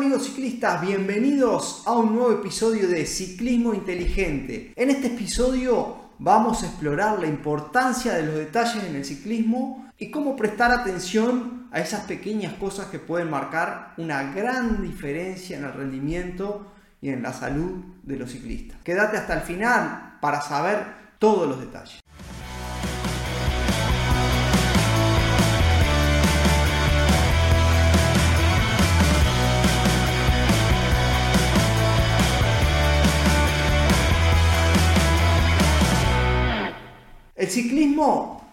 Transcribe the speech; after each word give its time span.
amigos 0.00 0.24
ciclistas, 0.24 0.80
bienvenidos 0.80 1.82
a 1.84 1.92
un 1.92 2.14
nuevo 2.14 2.32
episodio 2.32 2.88
de 2.88 3.04
Ciclismo 3.04 3.74
Inteligente. 3.74 4.72
En 4.74 4.88
este 4.88 5.08
episodio 5.08 5.94
vamos 6.18 6.62
a 6.62 6.68
explorar 6.68 7.18
la 7.18 7.26
importancia 7.26 8.14
de 8.14 8.22
los 8.22 8.34
detalles 8.36 8.82
en 8.82 8.96
el 8.96 9.04
ciclismo 9.04 9.90
y 9.98 10.10
cómo 10.10 10.36
prestar 10.36 10.72
atención 10.72 11.68
a 11.70 11.80
esas 11.80 12.06
pequeñas 12.06 12.54
cosas 12.54 12.86
que 12.86 12.98
pueden 12.98 13.28
marcar 13.28 13.92
una 13.98 14.32
gran 14.32 14.82
diferencia 14.82 15.58
en 15.58 15.64
el 15.64 15.74
rendimiento 15.74 16.72
y 17.02 17.10
en 17.10 17.22
la 17.22 17.34
salud 17.34 17.84
de 18.02 18.16
los 18.16 18.30
ciclistas. 18.30 18.78
Quédate 18.82 19.18
hasta 19.18 19.34
el 19.34 19.42
final 19.42 20.16
para 20.22 20.40
saber 20.40 20.82
todos 21.18 21.46
los 21.46 21.60
detalles. 21.60 22.00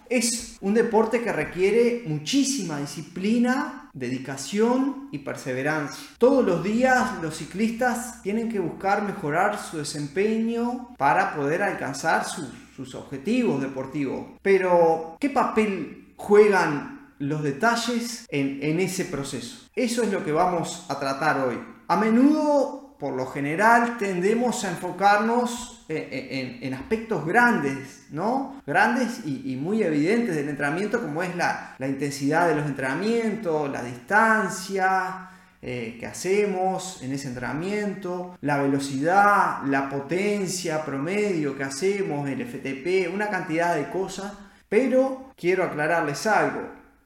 Es 0.09 0.57
un 0.61 0.73
deporte 0.73 1.21
que 1.21 1.31
requiere 1.31 2.03
muchísima 2.05 2.79
disciplina, 2.79 3.89
dedicación 3.93 5.09
y 5.11 5.19
perseverancia. 5.19 6.07
Todos 6.17 6.45
los 6.45 6.63
días 6.63 7.21
los 7.21 7.37
ciclistas 7.37 8.21
tienen 8.21 8.49
que 8.49 8.59
buscar 8.59 9.03
mejorar 9.03 9.57
su 9.59 9.77
desempeño 9.77 10.95
para 10.97 11.35
poder 11.35 11.63
alcanzar 11.63 12.25
sus, 12.25 12.93
objetivos 12.93 13.59
deportivos. 13.59 14.27
Pero, 14.43 15.17
¿qué 15.19 15.31
papel 15.31 16.13
juegan 16.15 17.13
los 17.17 17.41
detalles 17.41 18.27
en, 18.29 18.79
ese 18.79 19.05
proceso? 19.05 19.67
Eso 19.75 20.03
es 20.03 20.11
lo 20.11 20.23
que 20.23 20.31
vamos 20.31 20.85
a 20.87 20.99
tratar 20.99 21.47
hoy. 21.47 21.59
A 21.87 21.95
menudo 21.95 22.95
por 22.99 23.13
lo 23.13 23.25
general 23.27 23.97
tendemos 23.97 24.63
a 24.63 24.69
enfocarnos 24.69 25.76
en, 25.89 26.73
aspectos 26.73 27.25
grandes, 27.25 28.07
¿no? 28.11 28.61
Grandes 28.65 29.25
y, 29.25 29.55
muy 29.55 29.83
evidentes 29.83 30.35
del 30.35 30.49
entrenamiento, 30.49 31.01
como 31.01 31.23
es 31.23 31.35
la, 31.35 31.75
intensidad 31.79 32.47
de 32.47 32.55
los 32.55 32.65
entrenamientos, 32.65 33.71
la 33.71 33.83
distancia 33.83 35.29
eh, 35.61 35.97
que 35.99 36.05
hacemos 36.05 37.01
en 37.01 37.13
ese 37.13 37.29
entrenamiento, 37.29 38.37
la 38.41 38.57
velocidad, 38.57 39.63
la 39.65 39.89
potencia 39.89 40.83
promedio 40.85 41.57
que 41.57 41.63
hacemos, 41.63 42.29
el 42.29 42.45
FTP, 42.45 43.13
una 43.13 43.29
cantidad 43.29 43.75
de 43.75 43.89
cosas. 43.89 44.33
Pero 44.69 45.31
quiero 45.37 45.63
aclararles 45.63 46.27
algo, 46.27 46.61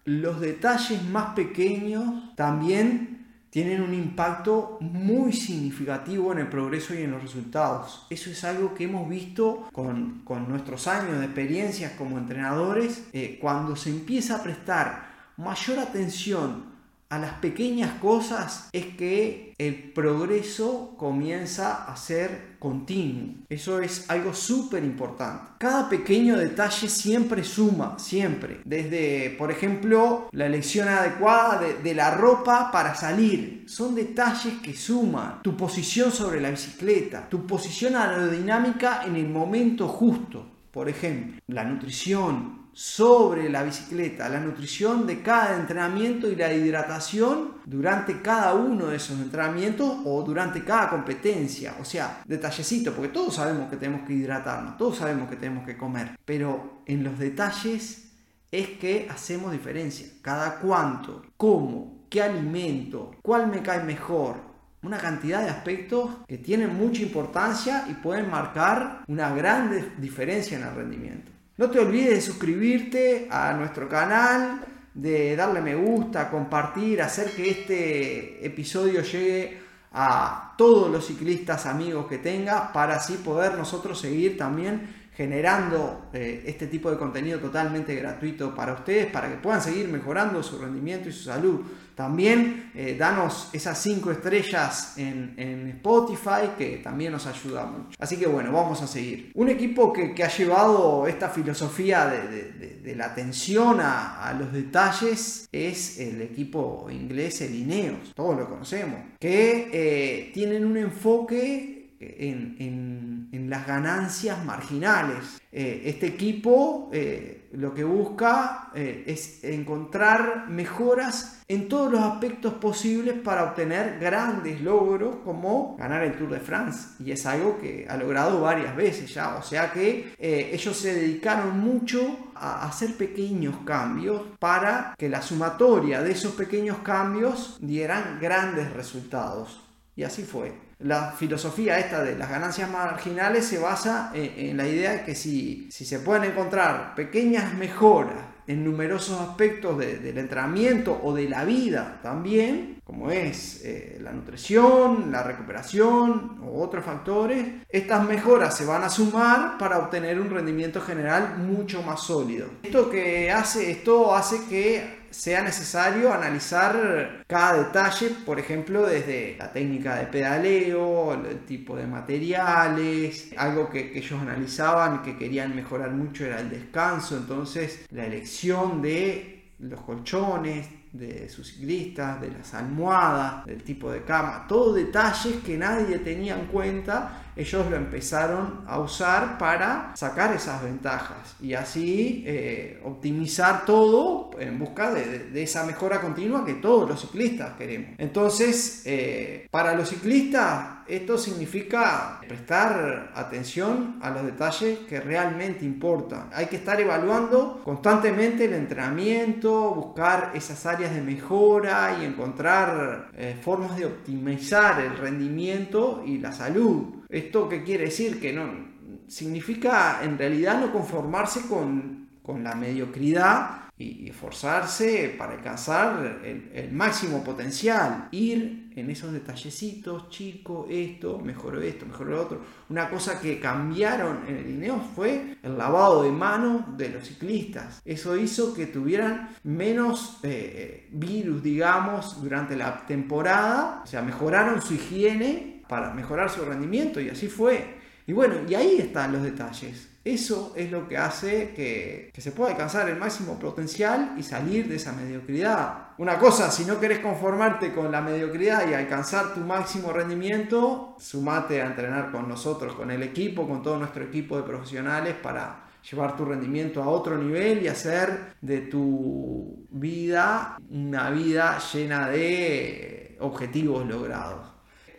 los 0.05 0.39
detalles 0.41 1.03
más 1.03 1.35
pequeños 1.35 2.35
también 2.35 3.20
tienen 3.51 3.81
un 3.81 3.93
impacto 3.93 4.77
muy 4.79 5.33
significativo 5.33 6.31
en 6.31 6.39
el 6.39 6.47
progreso 6.47 6.95
y 6.95 7.03
en 7.03 7.11
los 7.11 7.21
resultados. 7.21 8.07
Eso 8.09 8.31
es 8.31 8.43
algo 8.45 8.73
que 8.73 8.85
hemos 8.85 9.07
visto 9.07 9.67
con, 9.73 10.23
nuestros 10.47 10.87
años 10.87 11.19
de 11.19 11.25
experiencias 11.25 11.91
como 11.91 12.17
entrenadores, 12.17 13.09
eh, 13.11 13.37
cuando 13.41 13.75
se 13.75 13.89
empieza 13.89 14.37
a 14.37 14.43
prestar 14.43 15.11
mayor 15.35 15.79
atención 15.79 16.70
a 17.11 17.19
las 17.19 17.33
pequeñas 17.33 17.99
cosas 17.99 18.69
es 18.71 18.85
que 18.95 19.53
el 19.57 19.91
progreso 19.91 20.95
comienza 20.97 21.83
a 21.83 21.97
ser 21.97 22.55
continuo. 22.57 23.35
Eso 23.49 23.81
es 23.81 24.09
algo 24.09 24.33
súper 24.33 24.83
importante. 24.85 25.51
Cada 25.57 25.89
pequeño 25.89 26.37
detalle 26.37 26.87
siempre 26.87 27.43
suma, 27.43 27.99
siempre. 27.99 28.61
Desde, 28.63 29.35
por 29.37 29.51
ejemplo, 29.51 30.29
la 30.31 30.45
elección 30.45 30.87
adecuada 30.87 31.59
de, 31.59 31.73
de 31.83 31.93
la 31.93 32.11
ropa 32.11 32.71
para 32.71 32.95
salir. 32.95 33.65
Son 33.67 33.93
detalles 33.93 34.53
que 34.63 34.73
suman. 34.73 35.41
Tu 35.43 35.57
posición 35.57 36.13
sobre 36.13 36.39
la 36.39 36.49
bicicleta, 36.49 37.27
tu 37.27 37.45
posición 37.45 37.97
aerodinámica 37.97 39.03
en 39.05 39.17
el 39.17 39.27
momento 39.27 39.89
justo. 39.89 40.47
Por 40.71 40.87
ejemplo, 40.87 41.41
la 41.47 41.65
nutrición, 41.65 42.60
sobre 42.73 43.49
la 43.49 43.63
bicicleta, 43.63 44.29
la 44.29 44.39
nutrición 44.39 45.05
de 45.05 45.21
cada 45.21 45.57
entrenamiento 45.57 46.29
y 46.29 46.35
la 46.35 46.53
hidratación 46.53 47.55
durante 47.65 48.21
cada 48.21 48.53
uno 48.53 48.87
de 48.87 48.97
esos 48.97 49.19
entrenamientos 49.19 49.97
o 50.05 50.23
durante 50.23 50.63
cada 50.63 50.89
competencia. 50.89 51.75
O 51.79 51.85
sea, 51.85 52.21
detallecito, 52.25 52.93
porque 52.93 53.09
todos 53.09 53.35
sabemos 53.35 53.69
que 53.69 53.77
tenemos 53.77 54.07
que 54.07 54.13
hidratarnos, 54.13 54.77
todos 54.77 54.97
sabemos 54.97 55.29
que 55.29 55.35
tenemos 55.35 55.65
que 55.65 55.77
comer, 55.77 56.17
pero 56.25 56.81
en 56.85 57.03
los 57.03 57.19
detalles 57.19 58.11
es 58.51 58.67
que 58.69 59.07
hacemos 59.09 59.51
diferencia. 59.51 60.07
Cada 60.21 60.59
cuánto, 60.59 61.23
cómo, 61.37 62.05
qué 62.09 62.21
alimento, 62.21 63.11
cuál 63.21 63.47
me 63.47 63.61
cae 63.61 63.83
mejor, 63.83 64.51
una 64.83 64.97
cantidad 64.97 65.43
de 65.43 65.49
aspectos 65.49 66.09
que 66.27 66.37
tienen 66.37 66.75
mucha 66.75 67.03
importancia 67.03 67.85
y 67.87 67.93
pueden 67.93 68.29
marcar 68.29 69.03
una 69.07 69.33
gran 69.33 70.01
diferencia 70.01 70.57
en 70.57 70.63
el 70.63 70.73
rendimiento. 70.75 71.31
No 71.57 71.69
te 71.69 71.79
olvides 71.79 72.09
de 72.15 72.21
suscribirte 72.21 73.27
a 73.29 73.53
nuestro 73.53 73.89
canal, 73.89 74.65
de 74.93 75.35
darle 75.35 75.61
me 75.61 75.75
gusta, 75.75 76.29
compartir, 76.29 77.01
hacer 77.01 77.31
que 77.31 77.49
este 77.49 78.45
episodio 78.45 79.01
llegue 79.01 79.59
a 79.91 80.53
todos 80.57 80.89
los 80.89 81.05
ciclistas 81.05 81.65
amigos 81.65 82.07
que 82.07 82.19
tenga 82.19 82.71
para 82.71 82.95
así 82.95 83.15
poder 83.17 83.55
nosotros 83.55 83.99
seguir 83.99 84.37
también 84.37 85.01
generando 85.13 86.09
eh, 86.13 86.45
este 86.47 86.67
tipo 86.67 86.89
de 86.89 86.97
contenido 86.97 87.39
totalmente 87.39 87.93
gratuito 87.95 88.55
para 88.55 88.73
ustedes, 88.73 89.11
para 89.11 89.29
que 89.29 89.35
puedan 89.35 89.61
seguir 89.61 89.89
mejorando 89.89 90.41
su 90.41 90.57
rendimiento 90.57 91.09
y 91.09 91.11
su 91.11 91.23
salud. 91.25 91.61
También 92.01 92.71
eh, 92.73 92.95
danos 92.97 93.49
esas 93.53 93.77
5 93.77 94.09
estrellas 94.09 94.97
en, 94.97 95.67
Spotify, 95.77 96.49
que 96.57 96.77
también 96.77 97.11
nos 97.11 97.27
ayuda 97.27 97.63
mucho. 97.67 97.95
Así 97.99 98.17
que 98.17 98.25
bueno, 98.25 98.51
vamos 98.51 98.81
a 98.81 98.87
seguir. 98.87 99.31
Un 99.35 99.49
equipo 99.49 99.93
que, 99.93 100.15
ha 100.23 100.27
llevado 100.27 101.05
esta 101.05 101.29
filosofía 101.29 102.07
de, 102.07 102.95
la 102.95 103.05
atención 103.05 103.77
a, 103.81 104.35
los 104.39 104.51
detalles 104.51 105.47
es 105.51 105.99
el 105.99 106.23
equipo 106.23 106.87
inglés, 106.89 107.41
el 107.41 107.53
Ineos. 107.53 108.13
Todos 108.15 108.35
lo 108.35 108.49
conocemos. 108.49 108.99
Que 109.19 109.69
eh, 109.71 110.31
tienen 110.33 110.65
un 110.65 110.77
enfoque 110.77 111.80
en, 112.01 113.47
las 113.49 113.67
ganancias 113.67 114.43
marginales. 114.45 115.41
Eh, 115.51 115.81
este 115.85 116.07
equipo 116.07 116.89
eh, 116.93 117.49
lo 117.51 117.73
que 117.73 117.83
busca 117.83 118.71
eh, 118.73 119.03
es 119.05 119.43
encontrar 119.43 120.47
mejoras 120.47 121.41
en 121.49 121.67
todos 121.67 121.91
los 121.91 122.01
aspectos 122.01 122.53
posibles 122.53 123.19
para 123.19 123.43
obtener 123.43 123.99
grandes 123.99 124.61
logros 124.61 125.17
como 125.25 125.75
ganar 125.77 126.03
el 126.03 126.17
Tour 126.17 126.31
de 126.31 126.39
France. 126.39 127.03
Y 127.03 127.11
es 127.11 127.25
algo 127.25 127.59
que 127.59 127.85
ha 127.89 127.97
logrado 127.97 128.39
varias 128.39 128.73
veces 128.73 129.13
ya. 129.13 129.35
O 129.35 129.43
sea 129.43 129.73
que 129.73 130.13
ellos 130.17 130.77
se 130.77 130.95
dedicaron 130.95 131.59
mucho 131.59 132.31
a 132.35 132.65
hacer 132.65 132.95
pequeños 132.95 133.55
cambios 133.65 134.21
para 134.39 134.95
que 134.97 135.09
la 135.09 135.21
sumatoria 135.21 136.01
de 136.01 136.11
esos 136.11 136.31
pequeños 136.33 136.77
cambios 136.77 137.57
dieran 137.59 138.17
grandes 138.21 138.71
resultados. 138.71 139.61
Y 139.97 140.03
así 140.03 140.23
fue 140.23 140.70
la 140.83 141.11
filosofía 141.11 141.79
esta 141.79 142.03
de 142.03 142.17
las 142.17 142.29
ganancias 142.29 142.69
marginales 142.69 143.45
se 143.45 143.59
basa 143.59 144.11
en, 144.13 144.57
la 144.57 144.67
idea 144.67 144.91
de 144.91 145.03
que 145.03 145.15
si, 145.15 145.69
si, 145.71 145.85
se 145.85 145.99
pueden 145.99 146.23
encontrar 146.23 146.95
pequeñas 146.95 147.53
mejoras 147.53 148.31
en 148.47 148.65
numerosos 148.65 149.19
aspectos 149.21 149.77
del 149.77 150.17
entrenamiento 150.17 150.99
o 151.03 151.13
de 151.13 151.29
la 151.29 151.45
vida 151.45 151.99
también, 152.01 152.81
como 152.83 153.11
es 153.11 153.61
eh, 153.63 153.97
la 154.01 154.11
nutrición, 154.11 155.11
la 155.11 155.23
recuperación 155.23 156.39
u 156.41 156.61
otros 156.61 156.83
factores, 156.83 157.45
estas 157.69 158.05
mejoras 158.05 158.57
se 158.57 158.65
van 158.65 158.83
a 158.83 158.89
sumar 158.89 159.57
para 159.57 159.79
obtener 159.79 160.19
un 160.19 160.29
rendimiento 160.29 160.81
general 160.81 161.37
mucho 161.37 161.81
más 161.83 162.01
sólido. 162.01 162.47
Esto 162.63 162.89
que 162.89 163.31
hace, 163.31 163.71
esto 163.71 164.13
hace 164.13 164.43
que 164.49 165.00
sea 165.11 165.41
necesario 165.43 166.13
analizar 166.13 167.23
cada 167.27 167.63
detalle, 167.63 168.09
por 168.25 168.39
ejemplo, 168.39 168.85
desde 168.85 169.35
la 169.37 169.51
técnica 169.51 169.95
de 169.95 170.07
pedaleo, 170.07 171.13
el 171.13 171.45
tipo 171.45 171.75
de 171.75 171.85
materiales, 171.85 173.31
algo 173.37 173.69
que, 173.69 173.97
ellos 173.97 174.19
analizaban 174.19 175.03
que 175.03 175.17
querían 175.17 175.55
mejorar 175.55 175.91
mucho 175.91 176.25
era 176.25 176.39
el 176.39 176.49
descanso, 176.49 177.17
entonces 177.17 177.85
la 177.91 178.05
elección 178.05 178.81
de 178.81 179.51
los 179.59 179.81
colchones, 179.81 180.67
de 180.91 181.29
sus 181.29 181.47
ciclistas, 181.47 182.19
de 182.19 182.31
las 182.31 182.53
almohadas, 182.53 183.45
del 183.45 183.63
tipo 183.63 183.91
de 183.91 184.03
cama, 184.03 184.45
todos 184.47 184.75
detalles 184.75 185.35
que 185.45 185.57
nadie 185.57 185.99
tenía 185.99 186.37
en 186.37 186.47
cuenta 186.47 187.21
ellos 187.35 187.69
lo 187.69 187.77
empezaron 187.77 188.61
a 188.67 188.79
usar 188.79 189.37
para 189.37 189.93
sacar 189.95 190.35
esas 190.35 190.61
ventajas 190.61 191.35
y 191.39 191.53
así 191.53 192.23
eh, 192.27 192.81
optimizar 192.83 193.65
todo 193.65 194.30
en 194.41 194.59
busca 194.59 194.93
de, 194.93 195.41
esa 195.41 195.65
mejora 195.65 196.01
continua 196.01 196.45
que 196.45 196.55
todos 196.55 196.89
los 196.89 197.01
ciclistas 197.01 197.53
queremos. 197.57 197.91
Entonces, 197.97 198.83
eh, 198.85 199.47
para 199.51 199.75
los 199.75 199.89
ciclistas, 199.89 200.81
esto 200.87 201.17
significa 201.17 202.19
prestar 202.27 203.11
atención 203.15 203.97
a 204.01 204.09
los 204.09 204.25
detalles 204.25 204.79
que 204.79 204.99
realmente 204.99 205.63
importan. 205.63 206.29
Hay 206.33 206.47
que 206.47 206.57
estar 206.57 206.79
evaluando 206.81 207.61
constantemente 207.63 208.45
el 208.45 208.53
entrenamiento, 208.53 209.73
buscar 209.73 210.31
esas 210.33 210.65
áreas 210.65 210.93
de 210.93 211.01
mejora 211.01 211.97
y 212.01 212.05
encontrar 212.05 213.09
eh, 213.15 213.37
formas 213.41 213.77
de 213.77 213.85
optimizar 213.85 214.81
el 214.81 214.97
rendimiento 214.97 216.03
y 216.05 216.17
la 216.17 216.31
salud. 216.31 217.05
¿Esto 217.09 217.47
qué 217.47 217.63
quiere 217.63 217.85
decir? 217.85 218.19
Que 218.19 218.33
no 218.33 218.71
significa 219.07 219.99
en 220.03 220.17
realidad 220.17 220.59
no 220.59 220.71
conformarse 220.71 221.41
con, 221.47 222.07
con 222.23 222.43
la 222.43 222.55
mediocridad 222.55 223.61
y 223.81 224.09
esforzarse 224.09 225.15
para 225.17 225.33
alcanzar 225.33 226.21
el, 226.23 226.71
máximo 226.71 227.23
potencial, 227.23 228.07
ir 228.11 228.71
en 228.75 228.89
esos 228.89 229.11
detallecitos, 229.11 230.09
chico, 230.09 230.67
esto, 230.69 231.19
mejoró 231.19 231.61
esto, 231.61 231.85
mejoró 231.85 232.11
lo 232.11 232.21
otro. 232.21 232.41
Una 232.69 232.89
cosa 232.89 233.19
que 233.19 233.39
cambiaron 233.39 234.19
en 234.27 234.37
el 234.37 234.49
Ineos 234.49 234.83
fue 234.95 235.37
el 235.41 235.57
lavado 235.57 236.03
de 236.03 236.11
manos 236.11 236.77
de 236.77 236.89
los 236.89 237.07
ciclistas. 237.07 237.81
Eso 237.83 238.15
hizo 238.15 238.53
que 238.53 238.67
tuvieran 238.67 239.35
menos 239.43 240.19
eh, 240.23 240.87
virus, 240.91 241.41
digamos, 241.43 242.21
durante 242.21 242.55
la 242.55 242.85
temporada, 242.85 243.81
o 243.83 243.87
sea, 243.87 244.01
mejoraron 244.01 244.61
su 244.61 244.75
higiene 244.75 245.63
para 245.67 245.93
mejorar 245.93 246.29
su 246.29 246.45
rendimiento 246.45 247.01
y 247.01 247.09
así 247.09 247.27
fue. 247.27 247.80
Y 248.11 248.13
bueno, 248.13 248.35
y 248.45 248.55
ahí 248.55 248.75
están 248.77 249.13
los 249.13 249.23
detalles. 249.23 249.87
Eso 250.03 250.51
es 250.57 250.69
lo 250.69 250.85
que 250.85 250.97
hace 250.97 251.53
que, 251.55 252.11
se 252.17 252.33
pueda 252.33 252.51
alcanzar 252.51 252.89
el 252.89 252.97
máximo 252.97 253.39
potencial 253.39 254.15
y 254.17 254.23
salir 254.23 254.67
de 254.67 254.75
esa 254.75 254.91
mediocridad. 254.91 255.91
Una 255.97 256.19
cosa, 256.19 256.51
si 256.51 256.65
no 256.65 256.77
querés 256.77 256.99
conformarte 256.99 257.73
con 257.73 257.89
la 257.89 258.01
mediocridad 258.01 258.69
y 258.69 258.73
alcanzar 258.73 259.33
tu 259.33 259.39
máximo 259.39 259.93
rendimiento, 259.93 260.97
sumate 260.99 261.61
a 261.61 261.67
entrenar 261.67 262.11
con 262.11 262.27
nosotros, 262.27 262.75
con 262.75 262.91
el 262.91 263.01
equipo, 263.01 263.47
con 263.47 263.63
todo 263.63 263.77
nuestro 263.77 264.03
equipo 264.03 264.35
de 264.35 264.43
profesionales 264.43 265.15
para 265.15 265.69
llevar 265.89 266.17
tu 266.17 266.25
rendimiento 266.25 266.83
a 266.83 266.89
otro 266.89 267.17
nivel 267.17 267.63
y 267.63 267.69
hacer 267.69 268.33
de 268.41 268.59
tu 268.59 269.67
vida 269.69 270.57
una 270.69 271.09
vida 271.11 271.59
llena 271.71 272.09
de 272.09 273.15
objetivos 273.21 273.87
logrados. 273.87 274.50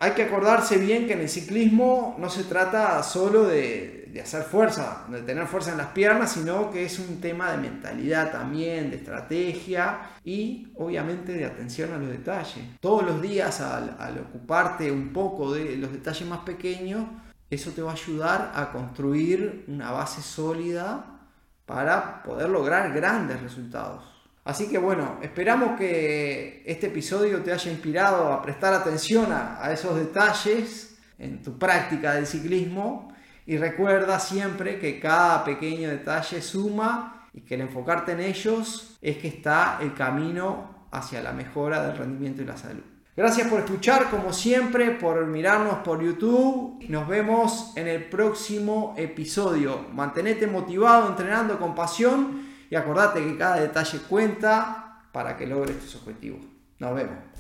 Hay 0.03 0.15
que 0.15 0.25
acordarse 0.25 0.79
bien 0.79 1.07
que 1.07 1.13
en 1.13 1.21
el 1.21 1.29
ciclismo 1.29 2.17
no 2.19 2.29
se 2.29 2.43
trata 2.43 3.01
solo 3.05 3.45
de, 3.45 4.13
hacer 4.21 4.43
fuerza, 4.43 5.05
de 5.09 5.23
tener 5.23 5.47
fuerza 5.47 5.71
en 5.71 5.79
las 5.79 5.91
piernas, 5.91 6.33
sino 6.33 6.73
que 6.73 6.85
es 6.85 6.99
un 6.99 7.21
tema 7.21 7.53
de 7.53 7.59
mentalidad 7.59 8.33
también, 8.33 8.91
de 8.91 8.97
estrategia 8.97 10.01
y 10.25 10.73
obviamente 10.75 11.35
de 11.35 11.45
atención 11.45 11.93
a 11.93 11.99
los 11.99 12.09
detalles. 12.09 12.65
Todos 12.81 13.05
los 13.05 13.23
días 13.23 13.61
al, 13.61 13.95
al 13.97 14.19
ocuparte 14.19 14.91
un 14.91 15.13
poco 15.13 15.53
de 15.53 15.77
los 15.77 15.93
detalles 15.93 16.29
más 16.29 16.41
pequeños, 16.41 17.07
eso 17.49 17.71
te 17.71 17.81
va 17.81 17.93
a 17.93 17.95
ayudar 17.95 18.51
a 18.57 18.73
construir 18.73 19.67
una 19.69 19.93
base 19.93 20.21
sólida 20.21 21.21
para 21.65 22.25
poder 22.25 22.49
lograr 22.49 22.93
grandes 22.93 23.41
resultados. 23.41 24.22
Así 24.45 24.69
que 24.69 24.79
bueno, 24.79 25.19
esperamos 25.23 25.79
que 25.79 26.65
este 26.67 26.89
episodio 26.89 27.43
te 27.43 27.53
haya 27.53 27.71
inspirado 27.71 28.33
a 28.33 28.43
prestar 28.43 28.75
atención 28.75 29.31
a, 29.31 29.65
a 29.65 29.73
esos 29.73 29.97
detalles 29.97 30.99
en 31.19 31.43
tu 31.43 31.59
práctica 31.59 32.15
del 32.15 32.27
ciclismo 32.27 33.13
y 33.47 33.57
recuerda 33.57 34.19
siempre 34.19 34.79
que 34.81 34.99
cada 34.99 35.45
pequeño 35.45 35.89
detalle 35.89 36.43
suma 36.43 37.29
y 37.33 37.43
que 37.43 37.55
el 37.55 37.63
enfocarte 37.63 38.13
en 38.13 38.21
ellos 38.21 38.99
es 39.01 39.19
que 39.19 39.29
está 39.29 39.79
el 39.81 39.95
camino 39.95 40.87
hacia 40.91 41.23
la 41.23 41.33
mejora 41.33 41.87
del 41.87 41.97
rendimiento 41.97 42.43
y 42.43 42.45
la 42.45 42.57
salud. 42.57 42.83
Gracias 43.15 43.47
por 43.49 43.61
escuchar, 43.61 44.09
como 44.11 44.33
siempre, 44.33 44.91
por 44.91 45.27
mirarnos 45.27 45.77
por 45.79 46.03
YouTube. 46.03 46.83
Nos 46.89 47.07
vemos 47.07 47.73
en 47.77 47.87
el 47.87 48.05
próximo 48.07 48.95
episodio. 48.97 49.87
Mantenete 49.93 50.47
motivado, 50.47 51.09
entrenando 51.09 51.59
con 51.59 51.75
pasión 51.75 52.52
y 52.73 52.75
acordate 52.75 53.23
que 53.23 53.37
cada 53.37 53.61
detalle 53.61 53.99
cuenta 53.99 55.03
para 55.13 55.37
que 55.37 55.47
logres 55.47 55.79
tus 55.79 55.95
objetivos. 55.97 56.41
Nos 56.79 56.95
vemos. 56.95 57.19